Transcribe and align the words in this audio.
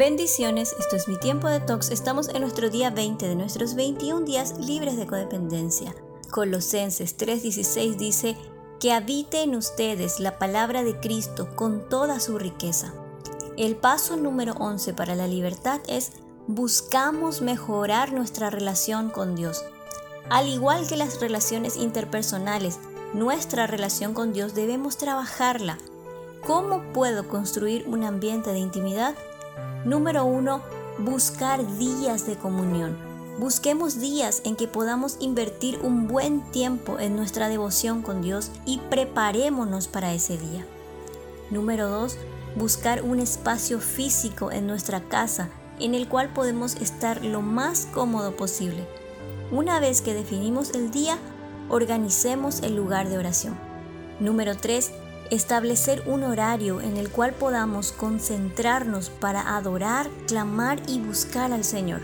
Bendiciones, 0.00 0.74
esto 0.78 0.96
es 0.96 1.08
mi 1.08 1.18
tiempo 1.18 1.46
de 1.46 1.60
tox. 1.60 1.90
Estamos 1.90 2.30
en 2.30 2.40
nuestro 2.40 2.70
día 2.70 2.88
20 2.88 3.28
de 3.28 3.34
nuestros 3.34 3.74
21 3.74 4.24
días 4.24 4.54
libres 4.58 4.96
de 4.96 5.06
codependencia. 5.06 5.94
Colosenses 6.30 7.18
3:16 7.18 7.98
dice, 7.98 8.34
que 8.80 8.94
habite 8.94 9.42
en 9.42 9.54
ustedes 9.54 10.18
la 10.18 10.38
palabra 10.38 10.84
de 10.84 10.98
Cristo 11.00 11.54
con 11.54 11.86
toda 11.90 12.18
su 12.18 12.38
riqueza. 12.38 12.94
El 13.58 13.76
paso 13.76 14.16
número 14.16 14.54
11 14.54 14.94
para 14.94 15.14
la 15.14 15.26
libertad 15.26 15.82
es 15.86 16.12
buscamos 16.46 17.42
mejorar 17.42 18.14
nuestra 18.14 18.48
relación 18.48 19.10
con 19.10 19.36
Dios. 19.36 19.66
Al 20.30 20.48
igual 20.48 20.88
que 20.88 20.96
las 20.96 21.20
relaciones 21.20 21.76
interpersonales, 21.76 22.78
nuestra 23.12 23.66
relación 23.66 24.14
con 24.14 24.32
Dios 24.32 24.54
debemos 24.54 24.96
trabajarla. 24.96 25.76
¿Cómo 26.46 26.90
puedo 26.94 27.28
construir 27.28 27.86
un 27.86 28.02
ambiente 28.02 28.50
de 28.50 28.60
intimidad? 28.60 29.14
Número 29.84 30.26
1. 30.26 30.60
Buscar 30.98 31.78
días 31.78 32.26
de 32.26 32.36
comunión. 32.36 32.98
Busquemos 33.38 33.98
días 33.98 34.42
en 34.44 34.54
que 34.54 34.68
podamos 34.68 35.16
invertir 35.20 35.78
un 35.82 36.06
buen 36.06 36.42
tiempo 36.50 36.98
en 36.98 37.16
nuestra 37.16 37.48
devoción 37.48 38.02
con 38.02 38.20
Dios 38.20 38.50
y 38.66 38.76
preparémonos 38.90 39.88
para 39.88 40.12
ese 40.12 40.36
día. 40.36 40.66
Número 41.50 41.88
2. 41.88 42.18
Buscar 42.56 43.02
un 43.02 43.20
espacio 43.20 43.80
físico 43.80 44.52
en 44.52 44.66
nuestra 44.66 45.00
casa 45.00 45.48
en 45.78 45.94
el 45.94 46.08
cual 46.08 46.30
podemos 46.34 46.74
estar 46.74 47.24
lo 47.24 47.40
más 47.40 47.86
cómodo 47.86 48.36
posible. 48.36 48.86
Una 49.50 49.80
vez 49.80 50.02
que 50.02 50.12
definimos 50.12 50.74
el 50.74 50.90
día, 50.90 51.16
organicemos 51.70 52.60
el 52.60 52.76
lugar 52.76 53.08
de 53.08 53.16
oración. 53.16 53.58
Número 54.20 54.58
3 54.58 54.92
establecer 55.30 56.02
un 56.06 56.24
horario 56.24 56.80
en 56.80 56.96
el 56.96 57.08
cual 57.08 57.32
podamos 57.32 57.92
concentrarnos 57.92 59.10
para 59.10 59.56
adorar, 59.56 60.08
clamar 60.26 60.80
y 60.88 60.98
buscar 60.98 61.52
al 61.52 61.64
Señor. 61.64 62.00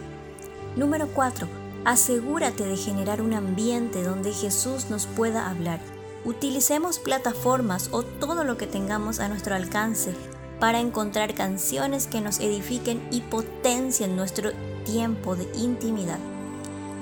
Número 0.76 1.08
4. 1.08 1.48
Asegúrate 1.84 2.64
de 2.64 2.76
generar 2.76 3.20
un 3.20 3.34
ambiente 3.34 4.02
donde 4.02 4.32
Jesús 4.32 4.90
nos 4.90 5.06
pueda 5.06 5.50
hablar. 5.50 5.80
Utilicemos 6.24 6.98
plataformas 6.98 7.88
o 7.92 8.02
todo 8.02 8.44
lo 8.44 8.56
que 8.56 8.66
tengamos 8.66 9.20
a 9.20 9.28
nuestro 9.28 9.54
alcance 9.54 10.14
para 10.60 10.80
encontrar 10.80 11.34
canciones 11.34 12.06
que 12.06 12.20
nos 12.20 12.40
edifiquen 12.40 13.06
y 13.10 13.20
potencien 13.22 14.16
nuestro 14.16 14.52
tiempo 14.84 15.36
de 15.36 15.48
intimidad. 15.56 16.18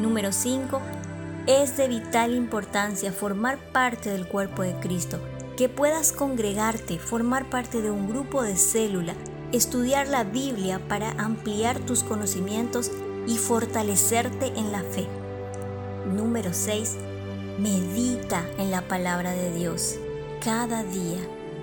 Número 0.00 0.32
5. 0.32 0.80
Es 1.46 1.76
de 1.76 1.88
vital 1.88 2.34
importancia 2.34 3.12
formar 3.12 3.58
parte 3.72 4.10
del 4.10 4.26
cuerpo 4.26 4.62
de 4.62 4.74
Cristo 4.80 5.20
que 5.56 5.68
puedas 5.68 6.12
congregarte, 6.12 6.98
formar 6.98 7.48
parte 7.48 7.80
de 7.80 7.90
un 7.90 8.08
grupo 8.08 8.42
de 8.42 8.56
célula, 8.56 9.14
estudiar 9.52 10.08
la 10.08 10.24
Biblia 10.24 10.80
para 10.88 11.12
ampliar 11.12 11.78
tus 11.80 12.02
conocimientos 12.02 12.90
y 13.26 13.38
fortalecerte 13.38 14.46
en 14.56 14.72
la 14.72 14.82
fe. 14.82 15.06
Número 16.12 16.52
6. 16.52 16.96
Medita 17.58 18.44
en 18.58 18.70
la 18.70 18.82
palabra 18.88 19.32
de 19.32 19.52
Dios 19.52 19.96
cada 20.42 20.82
día 20.82 21.18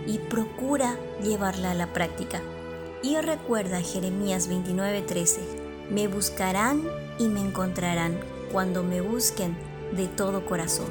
y 0.08 0.18
procura 0.18 0.96
llevarla 1.22 1.72
a 1.72 1.76
la 1.76 1.94
práctica. 1.94 2.42
Y 3.04 3.18
recuerda 3.18 3.82
Jeremías 3.82 4.50
29:13, 4.50 5.40
me 5.90 6.08
buscarán 6.08 6.84
y 7.20 7.28
me 7.28 7.42
encontrarán 7.42 8.20
cuando 8.52 8.84
me 8.84 9.02
busquen 9.02 9.56
de 9.92 10.08
todo 10.08 10.46
corazón. 10.46 10.88